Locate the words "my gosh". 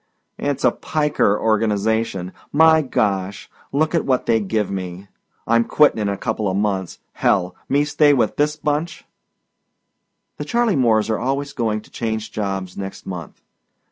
2.51-3.51